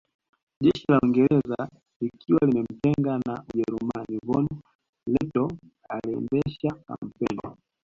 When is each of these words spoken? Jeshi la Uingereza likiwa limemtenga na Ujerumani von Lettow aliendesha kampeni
Jeshi 0.63 0.83
la 0.91 0.97
Uingereza 0.99 1.59
likiwa 2.01 2.39
limemtenga 2.47 3.13
na 3.27 3.35
Ujerumani 3.49 4.15
von 4.27 4.45
Lettow 5.11 5.49
aliendesha 5.89 6.69
kampeni 6.87 7.39